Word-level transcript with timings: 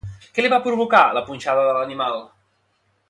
Què 0.37 0.45
li 0.45 0.49
va 0.53 0.59
provocar 0.67 1.01
la 1.17 1.23
punxada 1.27 1.67
de 1.69 1.77
l'animal? 1.79 2.19